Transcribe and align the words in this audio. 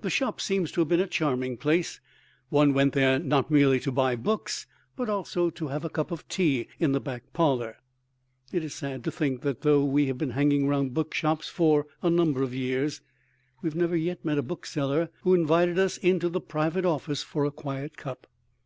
The 0.00 0.08
shop 0.08 0.40
seems 0.40 0.72
to 0.72 0.80
have 0.80 0.88
been 0.88 1.00
a 1.02 1.06
charming 1.06 1.58
place: 1.58 2.00
one 2.48 2.72
went 2.72 2.94
there 2.94 3.18
not 3.18 3.50
merely 3.50 3.78
to 3.80 3.92
buy 3.92 4.16
books, 4.16 4.66
but 4.96 5.10
also 5.10 5.50
to 5.50 5.68
have 5.68 5.84
a 5.84 5.90
cup 5.90 6.10
of 6.10 6.26
tea 6.28 6.66
in 6.78 6.92
the 6.92 6.98
back 7.00 7.34
parlor. 7.34 7.76
It 8.52 8.64
is 8.64 8.74
sad 8.74 9.04
to 9.04 9.10
think 9.10 9.42
that 9.42 9.60
though 9.60 9.84
we 9.84 10.06
have 10.06 10.16
been 10.16 10.30
hanging 10.30 10.66
round 10.66 10.94
bookshops 10.94 11.50
for 11.50 11.86
a 12.00 12.08
number 12.08 12.42
of 12.42 12.54
years, 12.54 13.02
we 13.60 13.66
have 13.66 13.76
never 13.76 13.96
yet 13.96 14.24
met 14.24 14.38
a 14.38 14.42
bookseller 14.42 15.10
who 15.24 15.34
invited 15.34 15.78
us 15.78 15.98
into 15.98 16.30
the 16.30 16.40
private 16.40 16.86
office 16.86 17.22
for 17.22 17.44
a 17.44 17.50
quiet 17.50 17.98
cup. 17.98 18.26